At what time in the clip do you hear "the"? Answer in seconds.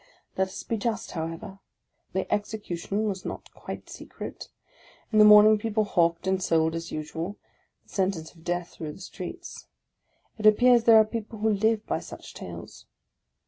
2.13-2.25, 5.19-5.25, 7.83-7.89, 8.93-8.99